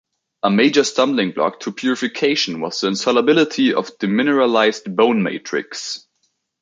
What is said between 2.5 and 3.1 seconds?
was the